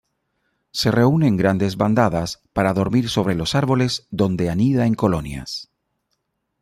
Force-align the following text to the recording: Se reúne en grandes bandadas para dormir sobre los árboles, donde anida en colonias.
Se 0.71 0.89
reúne 0.89 1.27
en 1.27 1.37
grandes 1.37 1.77
bandadas 1.77 2.41
para 2.53 2.73
dormir 2.73 3.07
sobre 3.07 3.35
los 3.35 3.53
árboles, 3.53 4.07
donde 4.09 4.49
anida 4.49 4.87
en 4.87 4.95
colonias. 4.95 5.69